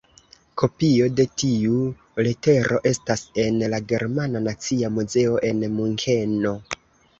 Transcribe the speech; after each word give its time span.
Kopio 0.59 1.09
de 1.19 1.25
tiu 1.41 1.77
letero 2.29 2.81
estas 2.93 3.25
en 3.45 3.61
la 3.75 3.83
germana 3.93 4.43
nacia 4.49 4.93
muzeo 4.99 5.39
en 5.53 5.65
Munkeno. 5.79 6.59